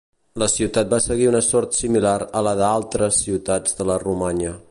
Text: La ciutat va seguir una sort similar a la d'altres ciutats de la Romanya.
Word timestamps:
La 0.43 0.45
ciutat 0.53 0.87
va 0.93 0.99
seguir 1.07 1.27
una 1.31 1.41
sort 1.49 1.77
similar 1.81 2.15
a 2.39 2.43
la 2.49 2.55
d'altres 2.63 3.23
ciutats 3.27 3.79
de 3.83 3.91
la 3.93 4.01
Romanya. 4.09 4.59